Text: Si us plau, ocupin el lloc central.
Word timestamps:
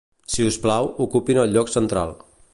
Si 0.35 0.45
us 0.51 0.57
plau, 0.63 0.89
ocupin 1.07 1.43
el 1.43 1.55
lloc 1.59 1.73
central. 1.77 2.17